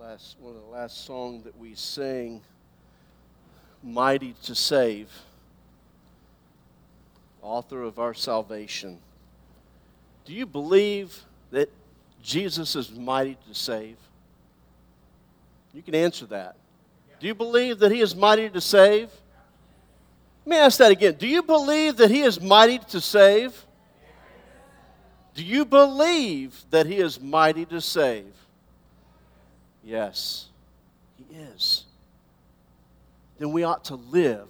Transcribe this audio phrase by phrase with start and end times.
[0.00, 2.42] last one of the last song that we sang,
[3.82, 5.10] "Mighty to Save,"
[7.40, 9.00] author of our salvation.
[10.26, 11.70] Do you believe that
[12.22, 13.96] Jesus is mighty to save?
[15.72, 16.56] You can answer that.
[17.18, 19.10] Do you believe that He is mighty to save?
[20.44, 21.14] Let me ask that again.
[21.14, 23.64] Do you believe that He is mighty to save?
[25.34, 28.34] Do you believe that He is mighty to save?
[29.86, 30.46] Yes,
[31.16, 31.84] He is.
[33.38, 34.48] Then we ought to live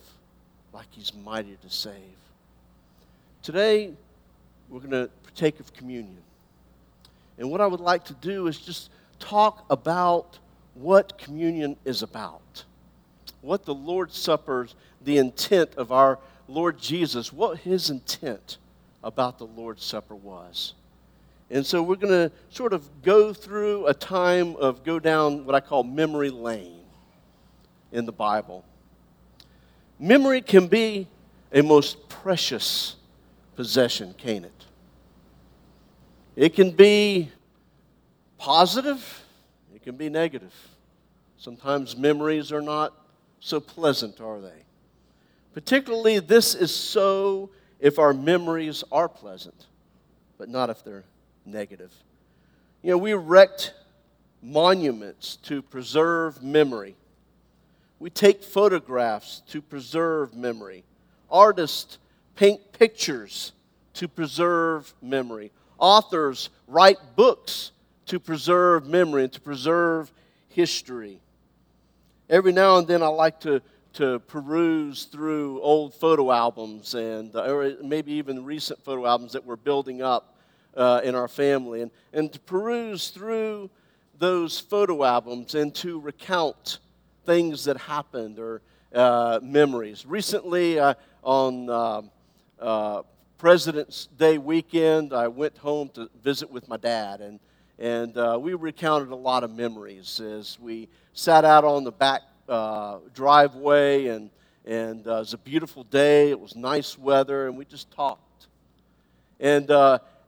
[0.73, 1.93] like He's mighty to save.
[3.43, 3.93] Today,
[4.71, 6.17] we're going to partake of communion.
[7.39, 10.39] And what I would like to do is just talk about
[10.75, 12.65] what communion is about,
[13.43, 18.57] what the Lord's Supper's, the intent of our Lord Jesus, what his intent
[19.05, 20.73] about the Lord's Supper was.
[21.51, 25.55] And so we're going to sort of go through a time of go down what
[25.55, 26.81] I call memory lane
[27.93, 28.65] in the Bible.
[29.99, 31.07] Memory can be
[31.53, 32.97] a most precious
[33.55, 34.65] possession, can't it?
[36.35, 37.31] It can be
[38.37, 39.25] positive,
[39.75, 40.53] it can be negative.
[41.39, 42.93] Sometimes memories are not
[43.41, 44.65] so pleasant, are they?
[45.55, 47.51] Particularly, this is so
[47.81, 49.67] if our memories are pleasant,
[50.37, 51.05] but not if they're
[51.47, 51.93] negative.
[52.83, 53.75] You know, we erect
[54.43, 56.97] monuments to preserve memory.
[57.99, 60.85] We take photographs to preserve memory.
[61.31, 61.99] Artists
[62.35, 63.53] paint pictures
[63.95, 65.51] to preserve memory.
[65.79, 67.73] Authors write books
[68.07, 70.13] to preserve memory and to preserve
[70.49, 71.19] history.
[72.29, 73.63] Every now and then I like to,
[73.95, 79.57] to peruse through old photo albums and or maybe even recent photo albums that we're
[79.57, 80.36] building up
[80.77, 83.71] uh, in our family and, and to peruse through
[84.19, 86.79] those photo albums and to recount
[87.25, 88.63] things that happened or
[88.95, 90.07] uh, memories.
[90.07, 92.11] Recently, uh, on um,
[92.61, 93.03] uh,
[93.39, 97.41] President's Day weekend, I went home to visit with my dad, and,
[97.79, 102.23] and uh, we recounted a lot of memories as we sat out on the back
[102.49, 104.31] uh, driveway, and,
[104.65, 106.31] and uh, it was a beautiful day.
[106.31, 108.47] It was nice weather, and we just talked.
[109.39, 109.71] And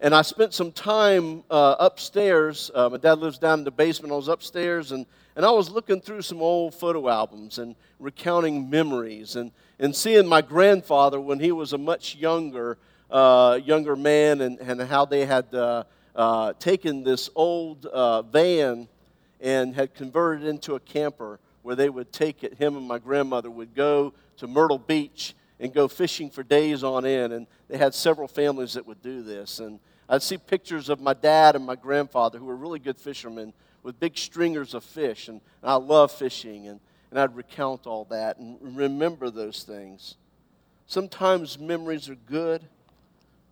[0.01, 2.71] and I spent some time uh, upstairs.
[2.73, 4.13] Uh, my dad lives down in the basement.
[4.13, 8.71] I was upstairs and, and I was looking through some old photo albums and recounting
[8.71, 9.51] memories and,
[9.81, 12.79] and seeing my grandfather when he was a much younger,
[13.11, 15.83] uh, younger man and, and how they had uh,
[16.15, 18.87] uh, taken this old uh, van
[19.41, 22.55] and had converted it into a camper where they would take it.
[22.55, 27.05] Him and my grandmother would go to Myrtle Beach and go fishing for days on
[27.05, 27.33] end.
[27.33, 29.61] And they had several families that would do this.
[29.61, 33.53] And I'd see pictures of my dad and my grandfather, who were really good fishermen,
[33.83, 35.29] with big stringers of fish.
[35.29, 36.67] And, and I love fishing.
[36.69, 36.81] And,
[37.11, 40.17] and I'd recount all that and remember those things.
[40.87, 42.63] Sometimes memories are good,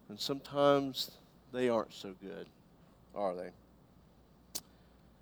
[0.08, 1.10] and sometimes
[1.52, 2.46] they aren't so good,
[3.14, 3.50] are they?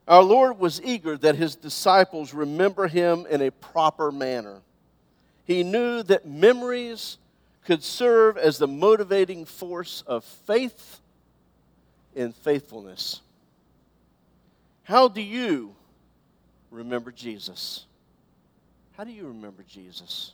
[0.07, 4.61] Our Lord was eager that his disciples remember him in a proper manner.
[5.45, 7.19] He knew that memories
[7.65, 11.01] could serve as the motivating force of faith
[12.17, 13.21] and faithfulness.
[14.85, 15.75] How do you
[16.71, 17.87] remember Jesus?
[18.97, 20.33] How do you remember Jesus?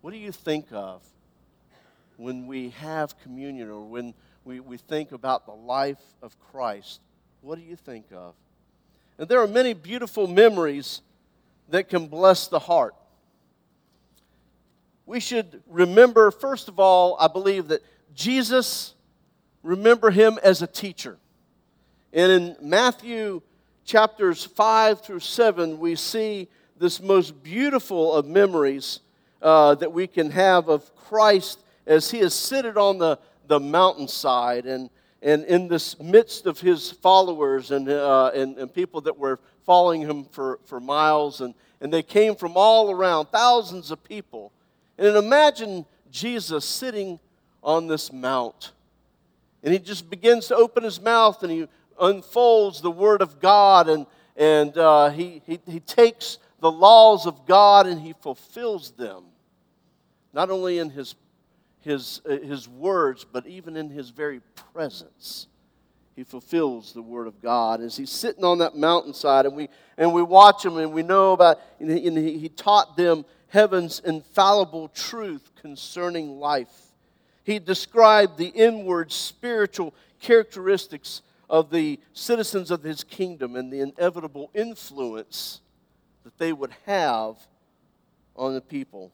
[0.00, 1.02] What do you think of
[2.16, 7.00] when we have communion or when we, we think about the life of Christ?
[7.42, 8.34] What do you think of?
[9.18, 11.02] And there are many beautiful memories
[11.68, 12.94] that can bless the heart
[15.10, 17.82] we should remember, first of all, I believe that
[18.14, 18.94] Jesus,
[19.64, 21.18] remember him as a teacher.
[22.12, 23.42] And in Matthew
[23.84, 26.46] chapters 5 through 7, we see
[26.78, 29.00] this most beautiful of memories
[29.42, 33.18] uh, that we can have of Christ as he is seated on the,
[33.48, 34.90] the mountainside and,
[35.22, 40.02] and in this midst of his followers and, uh, and, and people that were following
[40.02, 41.40] him for, for miles.
[41.40, 44.52] And, and they came from all around, thousands of people.
[45.00, 47.18] And imagine Jesus sitting
[47.62, 48.72] on this mount.
[49.62, 51.66] And he just begins to open his mouth and he
[51.98, 54.06] unfolds the Word of God and,
[54.36, 59.24] and uh, he, he, he takes the laws of God and he fulfills them.
[60.34, 61.14] Not only in his,
[61.80, 64.40] his, uh, his words, but even in his very
[64.74, 65.46] presence.
[66.14, 67.80] He fulfills the Word of God.
[67.80, 71.32] As he's sitting on that mountainside and we, and we watch him and we know
[71.32, 76.92] about, and he, he taught them heaven's infallible truth concerning life.
[77.44, 84.50] He described the inward spiritual characteristics of the citizens of his kingdom and the inevitable
[84.54, 85.60] influence
[86.22, 87.36] that they would have
[88.36, 89.10] on the people.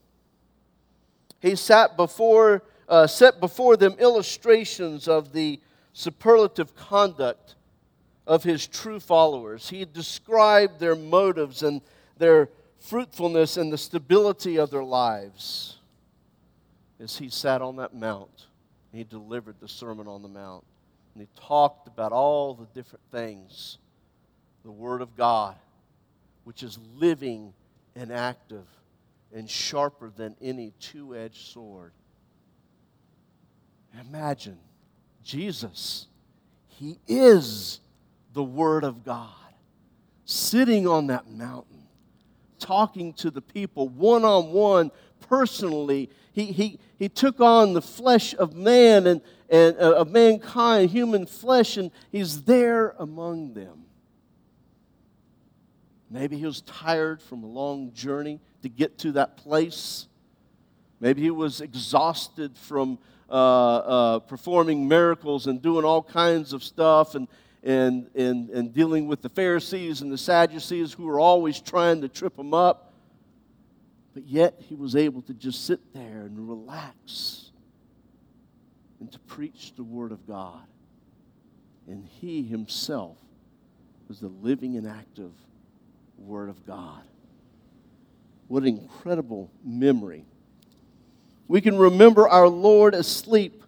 [1.40, 5.60] He sat before, uh, set before them illustrations of the
[5.94, 7.54] superlative conduct
[8.26, 9.70] of his true followers.
[9.70, 11.80] He described their motives and
[12.18, 12.50] their
[12.80, 15.78] fruitfulness and the stability of their lives
[17.00, 18.46] as he sat on that mount.
[18.92, 20.64] He delivered the Sermon on the Mount.
[21.14, 23.78] And he talked about all the different things
[24.64, 25.54] the Word of God,
[26.44, 27.52] which is living
[27.94, 28.66] and active
[29.32, 31.92] and sharper than any two edged sword.
[34.08, 34.58] Imagine
[35.22, 36.06] Jesus,
[36.68, 37.80] He is
[38.32, 39.30] the Word of God,
[40.24, 41.85] sitting on that mountain,
[42.58, 44.90] talking to the people one on one,
[45.28, 46.10] personally.
[46.32, 51.26] He, he, he took on the flesh of man and, and uh, of mankind, human
[51.26, 53.84] flesh, and He's there among them.
[56.10, 60.06] Maybe he was tired from a long journey to get to that place.
[61.00, 62.98] Maybe he was exhausted from
[63.28, 67.26] uh, uh, performing miracles and doing all kinds of stuff and,
[67.66, 72.08] and, and, and dealing with the Pharisees and the Sadducees who were always trying to
[72.08, 72.92] trip him up.
[74.14, 77.50] But yet he was able to just sit there and relax
[79.00, 80.62] and to preach the Word of God.
[81.88, 83.18] And he himself
[84.06, 85.32] was the living and active
[86.18, 87.02] Word of God.
[88.46, 90.24] What an incredible memory.
[91.48, 93.64] We can remember our Lord asleep,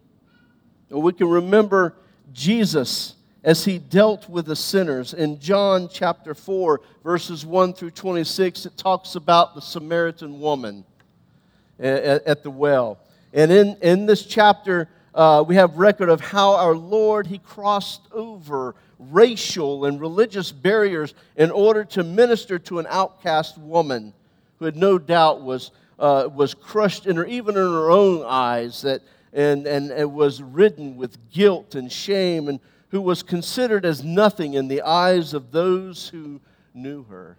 [0.89, 1.97] or we can remember
[2.33, 5.15] Jesus as he dealt with the sinners.
[5.15, 10.85] In John chapter 4, verses 1 through 26, it talks about the Samaritan woman
[11.79, 12.99] at, the well.
[13.33, 18.03] And in, in this chapter, uh, we have record of how our Lord, he crossed
[18.13, 24.13] over racial and religious barriers in order to minister to an outcast woman
[24.59, 25.71] who had no doubt was,
[26.01, 29.03] uh, was crushed in her, even in her own eyes, that,
[29.33, 32.59] and, and, and was ridden with guilt and shame, and
[32.91, 36.41] who was considered as nothing in the eyes of those who
[36.75, 37.37] knew her.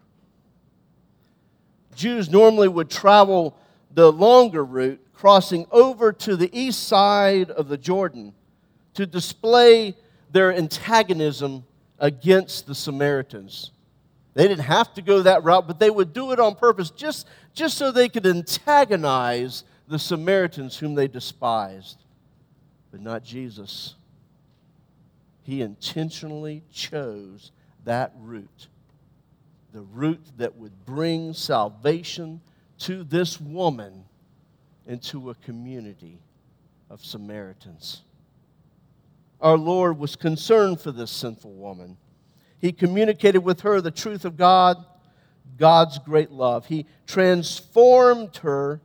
[1.95, 3.57] Jews normally would travel
[3.91, 8.33] the longer route, crossing over to the east side of the Jordan
[8.93, 9.95] to display
[10.31, 11.65] their antagonism
[11.97, 13.71] against the Samaritans.
[14.33, 17.27] They didn't have to go that route, but they would do it on purpose just,
[17.53, 21.97] just so they could antagonize the Samaritans whom they despised.
[22.91, 23.95] But not Jesus.
[25.49, 27.51] He intentionally chose
[27.83, 28.67] that route,
[29.73, 32.41] the route that would bring salvation
[32.81, 34.05] to this woman
[34.85, 36.19] into a community
[36.91, 38.03] of Samaritans.
[39.41, 41.97] Our Lord was concerned for this sinful woman.
[42.59, 44.77] He communicated with her the truth of God,
[45.57, 46.67] God's great love.
[46.67, 48.81] He transformed her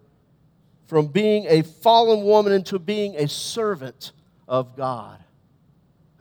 [0.86, 4.12] from being a fallen woman into being a servant
[4.48, 5.23] of God.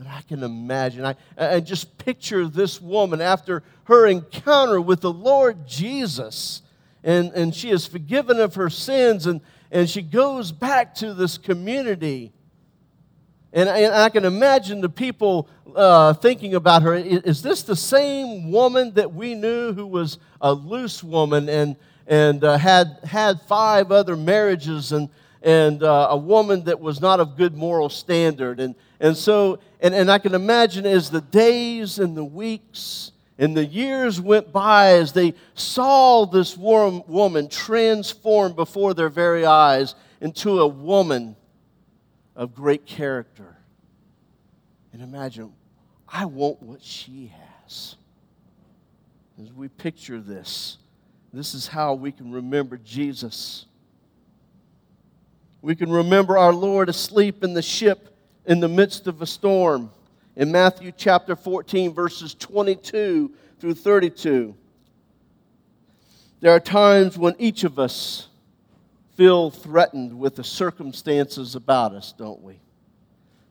[0.03, 5.13] And I can imagine, I, I just picture this woman after her encounter with the
[5.13, 6.61] Lord Jesus.
[7.03, 9.39] And, and she is forgiven of her sins, and,
[9.71, 12.33] and she goes back to this community
[13.53, 18.51] and, and I can imagine the people uh, thinking about her is this the same
[18.51, 21.75] woman that we knew who was a loose woman and,
[22.07, 25.07] and uh, had, had five other marriages and,
[25.43, 28.59] and uh, a woman that was not of good moral standard?
[28.59, 33.57] And, and so, and, and I can imagine as the days and the weeks and
[33.57, 40.59] the years went by as they saw this woman transformed before their very eyes into
[40.59, 41.35] a woman
[42.35, 43.57] of great character.
[44.93, 45.51] And imagine,
[46.07, 47.31] I want what she
[47.65, 47.95] has.
[49.41, 50.77] As we picture this,
[51.33, 53.65] this is how we can remember Jesus.
[55.63, 58.13] We can remember our Lord asleep in the ship
[58.45, 59.91] in the midst of a storm.
[60.35, 64.55] In Matthew chapter 14, verses 22 through 32.
[66.41, 68.27] There are times when each of us
[69.15, 72.59] feel threatened with the circumstances about us, don't we?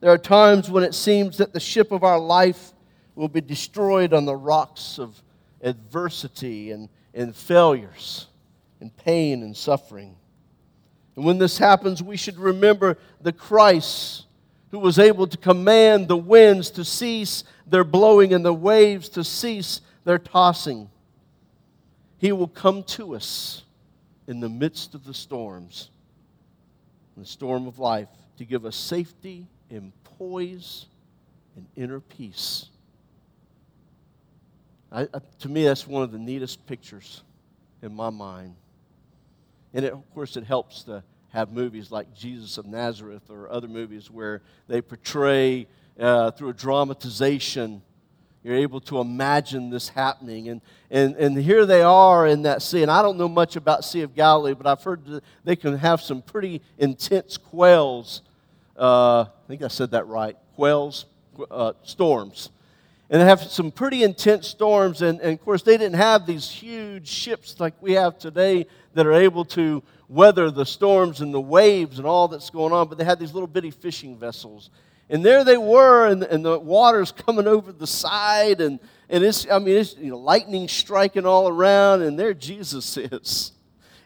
[0.00, 2.74] There are times when it seems that the ship of our life
[3.14, 5.22] will be destroyed on the rocks of
[5.62, 8.26] adversity and, and failures
[8.80, 10.14] and pain and suffering.
[11.16, 14.26] And when this happens, we should remember the Christ
[14.70, 19.22] who was able to command the winds to cease their blowing and the waves to
[19.22, 20.88] cease their tossing.
[22.18, 23.64] He will come to us
[24.26, 25.90] in the midst of the storms,
[27.16, 30.86] the storm of life, to give us safety and poise
[31.56, 32.66] and inner peace.
[34.90, 37.22] I, I, to me, that's one of the neatest pictures
[37.82, 38.54] in my mind.
[39.74, 43.68] And it, of course, it helps to have movies like Jesus of Nazareth or other
[43.68, 45.66] movies where they portray
[45.98, 47.82] uh, through a dramatization.
[48.42, 50.48] You're able to imagine this happening.
[50.48, 50.60] And,
[50.90, 52.82] and, and here they are in that sea.
[52.82, 56.00] And I don't know much about Sea of Galilee, but I've heard they can have
[56.00, 58.22] some pretty intense quails.
[58.76, 60.36] Uh, I think I said that right.
[60.54, 61.06] Quails,
[61.50, 62.50] uh, storms
[63.12, 65.02] and they have some pretty intense storms.
[65.02, 69.06] And, and, of course, they didn't have these huge ships like we have today that
[69.06, 72.96] are able to weather the storms and the waves and all that's going on, but
[72.96, 74.70] they had these little bitty fishing vessels.
[75.10, 79.46] And there they were, and, and the water's coming over the side, and, and it's,
[79.50, 83.52] I mean, it's you know, lightning striking all around, and there Jesus is.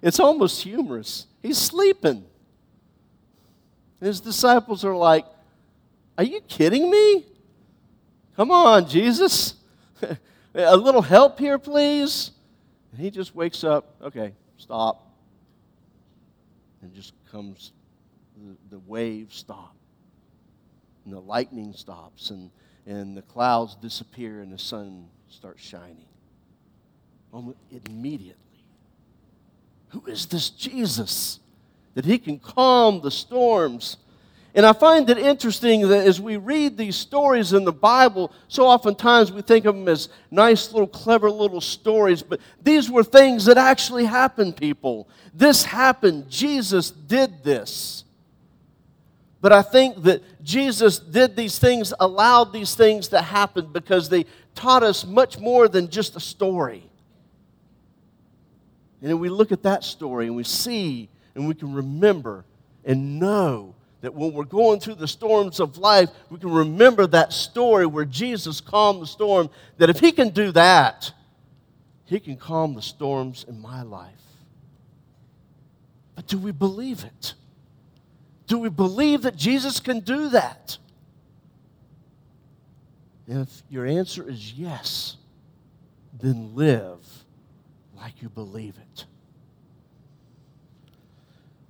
[0.02, 1.28] It's almost humorous.
[1.44, 2.24] He's sleeping.
[4.00, 5.26] And His disciples are like,
[6.18, 7.24] Are you kidding me?
[8.36, 9.54] Come on, Jesus.
[10.54, 12.32] a little help here, please.
[12.92, 13.94] And he just wakes up.
[14.02, 15.10] Okay, stop.
[16.82, 17.72] And just comes,
[18.36, 19.74] the, the waves stop.
[21.06, 22.28] And the lightning stops.
[22.28, 22.50] And,
[22.86, 26.04] and the clouds disappear and the sun starts shining.
[27.32, 27.56] Almost
[27.88, 28.42] immediately.
[29.88, 31.40] Who is this Jesus?
[31.94, 33.96] That he can calm the storms
[34.56, 38.66] and I find it interesting that as we read these stories in the Bible, so
[38.66, 43.44] oftentimes we think of them as nice little, clever little stories, but these were things
[43.44, 45.10] that actually happened, people.
[45.34, 46.30] This happened.
[46.30, 48.04] Jesus did this.
[49.42, 54.24] But I think that Jesus did these things, allowed these things to happen because they
[54.54, 56.82] taught us much more than just a story.
[59.02, 62.46] And then we look at that story and we see and we can remember
[62.86, 63.75] and know
[64.06, 68.04] that when we're going through the storms of life, we can remember that story where
[68.04, 71.10] Jesus calmed the storm, that if He can do that,
[72.04, 74.12] He can calm the storms in my life.
[76.14, 77.34] But do we believe it?
[78.46, 80.78] Do we believe that Jesus can do that?
[83.26, 85.16] If your answer is yes,
[86.16, 87.04] then live
[87.96, 89.04] like you believe it.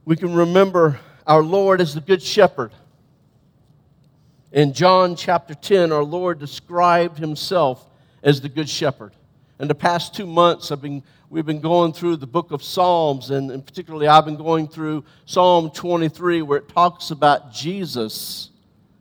[0.04, 2.72] We can remember our Lord is the Good Shepherd.
[4.52, 7.84] In John chapter 10, our Lord described himself
[8.22, 9.12] as the Good Shepherd.
[9.58, 13.30] In the past two months, I've been, we've been going through the book of Psalms,
[13.30, 18.50] and, and particularly I've been going through Psalm 23, where it talks about Jesus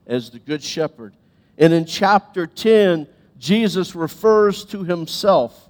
[0.08, 1.14] as the Good Shepherd.
[1.58, 5.70] And in chapter 10, Jesus refers to himself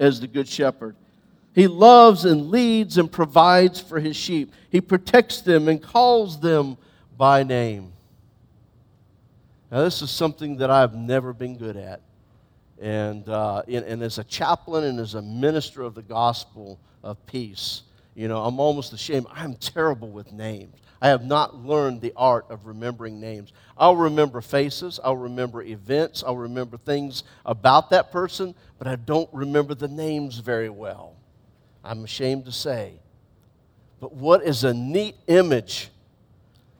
[0.00, 0.96] as the Good Shepherd.
[1.56, 4.52] He loves and leads and provides for his sheep.
[4.68, 6.76] He protects them and calls them
[7.16, 7.94] by name.
[9.72, 12.02] Now, this is something that I've never been good at.
[12.78, 17.24] And, uh, and, and as a chaplain and as a minister of the gospel of
[17.24, 17.84] peace,
[18.14, 19.26] you know, I'm almost ashamed.
[19.32, 20.76] I'm terrible with names.
[21.00, 23.54] I have not learned the art of remembering names.
[23.78, 29.30] I'll remember faces, I'll remember events, I'll remember things about that person, but I don't
[29.32, 31.15] remember the names very well.
[31.86, 32.94] I'm ashamed to say.
[34.00, 35.90] But what is a neat image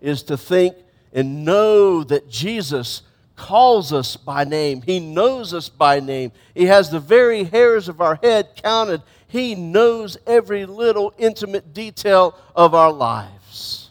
[0.01, 0.77] is to think
[1.13, 3.03] and know that Jesus
[3.37, 4.83] calls us by name.
[4.83, 6.33] He knows us by name.
[6.55, 9.03] He has the very hairs of our head counted.
[9.29, 13.91] He knows every little intimate detail of our lives.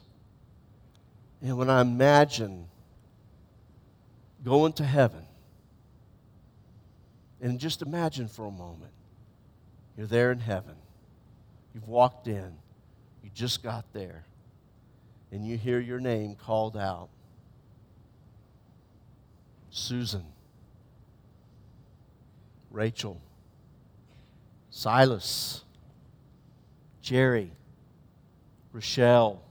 [1.41, 2.67] And when I imagine
[4.43, 5.23] going to heaven,
[7.41, 8.91] and just imagine for a moment,
[9.97, 10.75] you're there in heaven.
[11.75, 12.53] You've walked in,
[13.21, 14.23] you just got there,
[15.29, 17.09] and you hear your name called out.
[19.71, 20.23] Susan,
[22.71, 23.19] Rachel,
[24.69, 25.65] Silas,
[27.01, 27.51] Jerry,
[28.71, 29.41] Rochelle,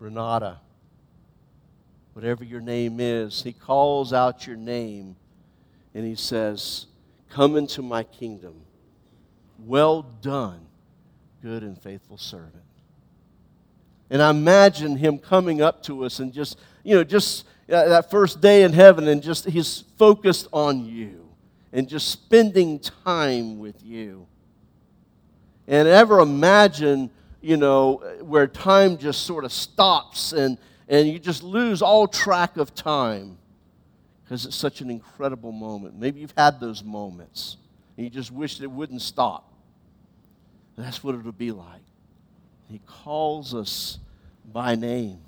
[0.00, 0.58] Renata,
[2.14, 5.14] whatever your name is, he calls out your name
[5.94, 6.86] and he says,
[7.30, 8.54] Come into my kingdom.
[9.60, 10.65] Well done,
[11.42, 12.62] good and faithful servant.
[14.10, 18.10] And I imagine him coming up to us and just, you know, just uh, that
[18.10, 21.28] first day in heaven and just he's focused on you
[21.72, 24.26] and just spending time with you.
[25.66, 31.42] And ever imagine, you know, where time just sort of stops and, and you just
[31.42, 33.36] lose all track of time
[34.22, 35.98] because it's such an incredible moment.
[35.98, 37.56] Maybe you've had those moments
[37.96, 39.52] and you just wish it wouldn't stop.
[40.76, 41.80] That's what it'll be like.
[42.68, 43.98] He calls us
[44.52, 45.18] by name.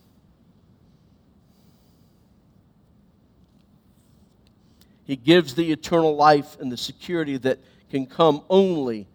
[5.05, 7.59] He gives the eternal life and the security that
[7.91, 9.07] can come only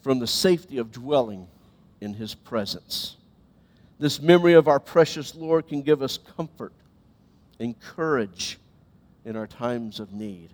[0.00, 1.48] from the safety of dwelling
[2.00, 3.16] in His presence.
[3.98, 6.72] This memory of our precious Lord can give us comfort
[7.58, 8.58] and courage
[9.24, 10.50] in our times of need.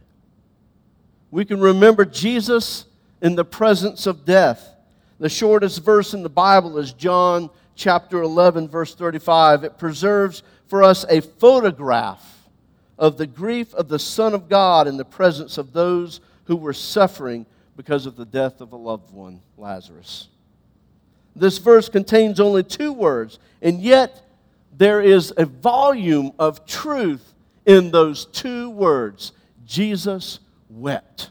[1.30, 2.86] We can remember Jesus
[3.20, 4.76] in the presence of death.
[5.18, 9.64] The shortest verse in the Bible is John chapter 11, verse 35.
[9.64, 12.48] It preserves for us a photograph
[12.96, 16.72] of the grief of the Son of God in the presence of those who were
[16.72, 17.46] suffering
[17.76, 20.28] because of the death of a loved one, Lazarus.
[21.34, 24.24] This verse contains only two words, and yet
[24.76, 27.34] there is a volume of truth
[27.66, 29.32] in those two words
[29.66, 30.38] Jesus
[30.70, 31.30] wept.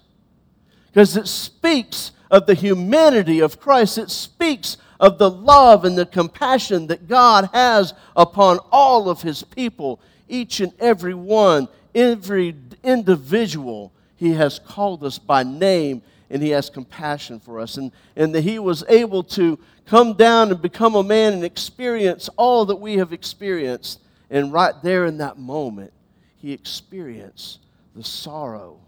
[0.88, 6.06] Because it speaks of the humanity of Christ, it speaks of the love and the
[6.06, 13.92] compassion that God has upon all of his people, each and every one, every individual.
[14.16, 17.78] He has called us by name and he has compassion for us.
[17.78, 22.30] And, and that he was able to come down and become a man and experience
[22.36, 24.02] all that we have experienced.
[24.30, 25.94] And right there in that moment,
[26.36, 27.60] he experienced
[27.96, 28.80] the sorrow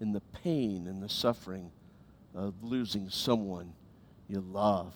[0.00, 1.72] and the pain and the suffering
[2.38, 3.72] of losing someone
[4.28, 4.94] you love.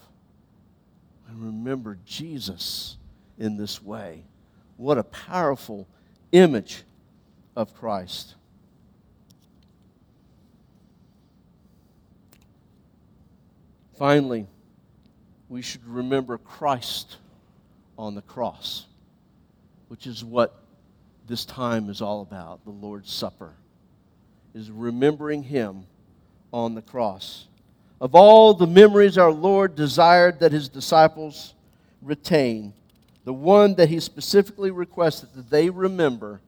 [1.28, 2.96] And remember Jesus
[3.36, 4.22] in this way.
[4.76, 5.88] What a powerful
[6.30, 6.84] image
[7.56, 8.36] of Christ.
[13.98, 14.46] Finally,
[15.48, 17.16] we should remember Christ
[17.98, 18.86] on the cross,
[19.88, 20.62] which is what
[21.26, 23.52] this time is all about the Lord's Supper,
[24.54, 25.86] is remembering Him
[26.52, 27.46] on the cross.
[28.00, 31.54] Of all the memories our Lord desired that His disciples
[32.00, 32.74] retain,
[33.24, 36.40] the one that He specifically requested that they remember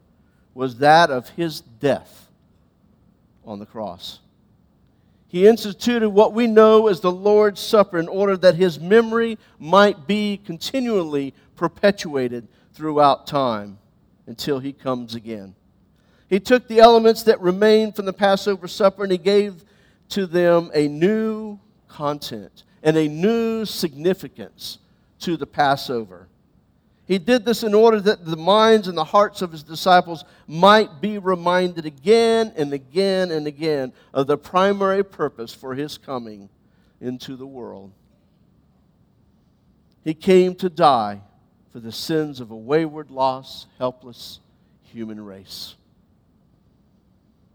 [0.52, 2.28] was that of His death
[3.44, 4.20] on the cross.
[5.34, 10.06] He instituted what we know as the Lord's Supper in order that his memory might
[10.06, 13.78] be continually perpetuated throughout time
[14.28, 15.56] until he comes again.
[16.28, 19.64] He took the elements that remained from the Passover supper and he gave
[20.10, 24.78] to them a new content and a new significance
[25.20, 26.28] to the Passover.
[27.06, 31.00] He did this in order that the minds and the hearts of his disciples might
[31.00, 36.48] be reminded again and again and again of the primary purpose for his coming
[37.00, 37.92] into the world.
[40.02, 41.20] He came to die
[41.72, 44.40] for the sins of a wayward, lost, helpless
[44.84, 45.74] human race.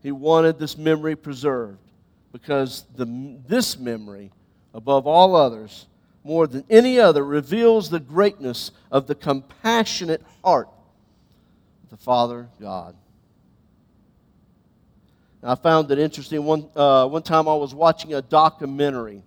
[0.02, 1.80] He wanted this memory preserved
[2.32, 3.06] because the,
[3.48, 4.32] this memory,
[4.74, 5.88] above all others,
[6.24, 10.70] more than any other, reveals the greatness of the compassionate heart
[11.84, 12.96] of the Father God.
[15.42, 16.44] Now, I found it interesting.
[16.44, 19.24] One, uh, one time I was watching a documentary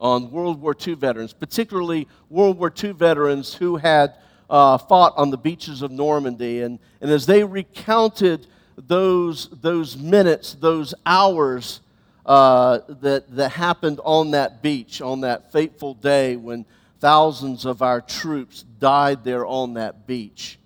[0.00, 4.14] on World War II veterans, particularly World War II veterans who had
[4.48, 6.62] uh, fought on the beaches of Normandy.
[6.62, 8.46] And, and as they recounted
[8.86, 11.80] those, those minutes, those hours
[12.24, 16.64] uh, that, that happened on that beach, on that fateful day when
[17.00, 20.58] thousands of our troops died there on that beach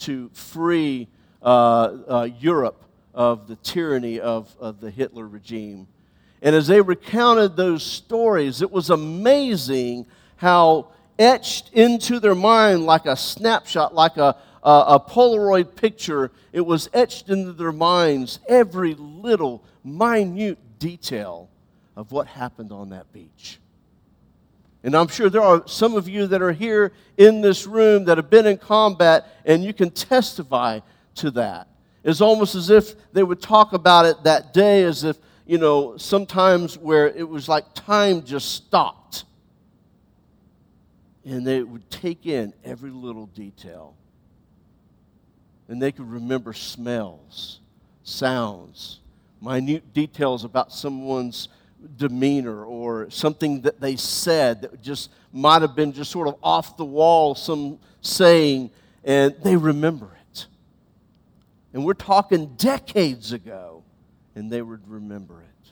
[0.00, 1.08] to free
[1.42, 2.84] uh, uh Europe
[3.14, 5.86] of the tyranny of, of the Hitler regime.
[6.42, 10.06] And as they recounted those stories, it was amazing
[10.36, 16.60] how etched into their mind like a snapshot, like a, a, a, Polaroid picture, it
[16.60, 21.48] was etched into their minds every little minute detail
[21.96, 23.58] of what happened on that beach.
[24.82, 28.16] And I'm sure there are some of you that are here in this room that
[28.16, 30.80] have been in combat, and you can testify
[31.16, 31.68] to that.
[32.04, 35.18] It's almost as if they would talk about it that day as if
[35.48, 39.24] you know, sometimes where it was like time just stopped.
[41.24, 43.96] And they would take in every little detail.
[45.68, 47.60] And they could remember smells,
[48.02, 49.00] sounds,
[49.40, 51.48] minute details about someone's
[51.96, 56.76] demeanor or something that they said that just might have been just sort of off
[56.76, 58.70] the wall, some saying,
[59.04, 60.46] and they remember it.
[61.72, 63.82] And we're talking decades ago
[64.34, 65.70] and they would remember it.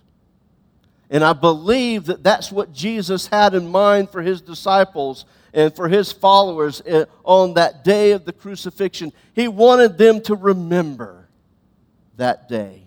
[1.08, 5.24] And I believe that that's what Jesus had in mind for his disciples
[5.56, 9.12] and for his followers eh, on that day of the crucifixion.
[9.34, 11.26] He wanted them to remember
[12.16, 12.84] that day.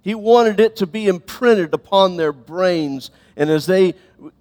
[0.00, 3.10] He wanted it to be imprinted upon their brains.
[3.36, 3.92] And as they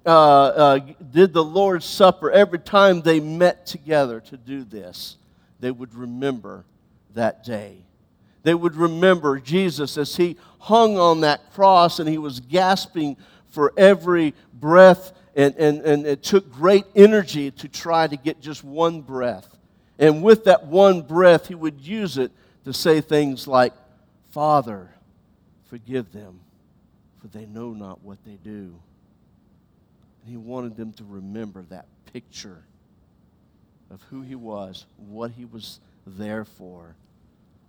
[0.05, 0.79] uh, uh,
[1.11, 5.17] did the Lord's Supper, every time they met together to do this,
[5.59, 6.63] they would remember
[7.13, 7.79] that day
[8.47, 13.17] they would remember Jesus as he hung on that cross and he was gasping
[13.49, 18.63] for every breath, and, and, and it took great energy to try to get just
[18.63, 19.47] one breath.
[19.99, 22.31] And with that one breath, he would use it
[22.65, 23.73] to say things like,
[24.31, 24.89] Father,
[25.69, 26.39] forgive them,
[27.21, 28.79] for they know not what they do.
[30.21, 32.63] And he wanted them to remember that picture
[33.91, 36.95] of who he was, what he was there for,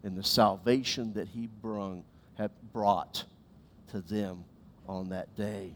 [0.02, 2.02] and the salvation that he brung,
[2.38, 3.24] had brought
[3.90, 4.44] to them
[4.88, 5.72] on that day.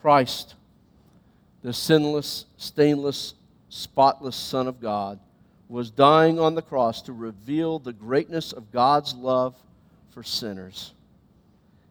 [0.00, 0.54] Christ,
[1.62, 3.34] the sinless, stainless,
[3.68, 5.18] spotless Son of God,
[5.68, 9.54] was dying on the cross to reveal the greatness of God's love
[10.10, 10.92] for sinners.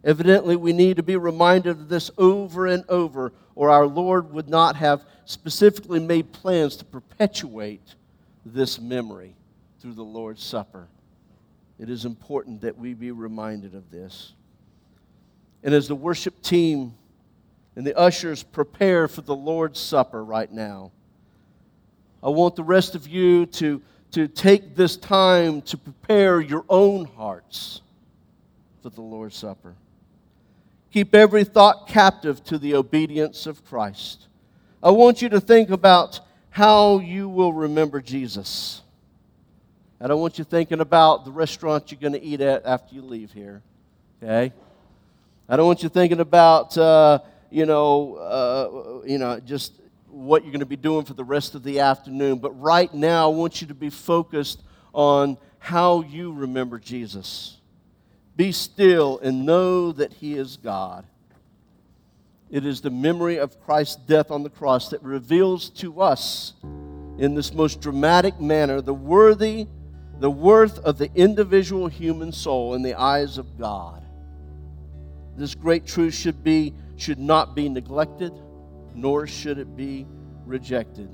[0.04, 4.50] Evidently, we need to be reminded of this over and over, or our Lord would
[4.50, 7.96] not have specifically made plans to perpetuate
[8.46, 9.36] this memory
[9.80, 10.88] through the Lord's Supper.
[11.78, 14.34] It is important that we be reminded of this.
[15.64, 16.94] And as the worship team
[17.78, 20.92] and the ushers prepare for the Lord's Supper right now,
[22.24, 27.06] I want the rest of you to, to take this time to prepare your own
[27.06, 27.82] hearts
[28.82, 29.76] for the Lord's Supper.
[30.92, 34.26] Keep every thought captive to the obedience of Christ.
[34.82, 38.82] I want you to think about how you will remember Jesus.
[40.00, 42.96] And I don't want you thinking about the restaurant you're going to eat at after
[42.96, 43.62] you leave here.
[44.24, 44.52] Okay?
[45.48, 49.74] I don't want you thinking about, uh, you know, uh, you know, just
[50.08, 52.40] what you're going to be doing for the rest of the afternoon.
[52.40, 57.58] But right now, I want you to be focused on how you remember Jesus.
[58.36, 61.06] Be still and know that He is God.
[62.50, 66.54] It is the memory of Christ's death on the cross that reveals to us
[67.18, 69.68] in this most dramatic manner the worthy
[70.20, 74.04] the worth of the individual human soul in the eyes of God.
[75.36, 78.34] This great truth should be should not be neglected,
[78.94, 80.06] nor should it be
[80.46, 81.10] rejected.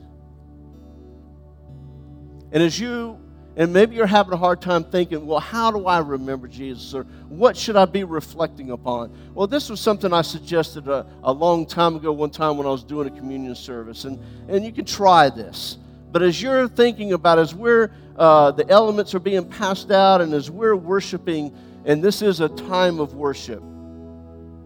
[2.52, 3.20] And as you
[3.56, 6.94] and maybe you're having a hard time thinking, well, how do I remember Jesus?
[6.96, 9.16] Or what should I be reflecting upon?
[9.36, 12.72] Well, this was something I suggested a, a long time ago, one time when I
[12.72, 14.06] was doing a communion service.
[14.06, 14.20] And,
[14.50, 15.78] and you can try this.
[16.12, 20.34] But as you're thinking about, as we're, uh, the elements are being passed out, and
[20.34, 23.62] as we're worshiping, and this is a time of worship,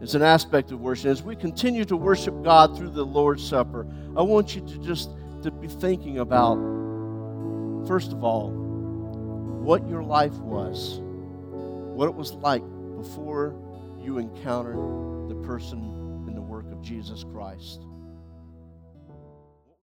[0.01, 1.07] it's an aspect of worship.
[1.07, 5.10] As we continue to worship God through the Lord's Supper, I want you to just
[5.41, 6.55] to be thinking about,
[7.88, 12.63] first of all, what your life was, what it was like
[12.95, 13.55] before
[13.99, 14.77] you encountered
[15.29, 15.79] the person
[16.27, 17.87] and the work of Jesus Christ.